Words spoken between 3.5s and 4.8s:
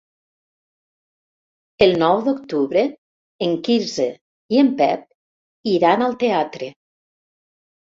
Quirze i en